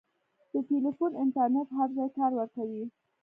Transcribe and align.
د 0.51 0.53
ټیلیفون 0.67 1.11
انټرنېټ 1.23 1.67
هر 1.77 1.89
ځای 1.97 2.09
کار 2.17 2.31
ورکوي. 2.39 2.83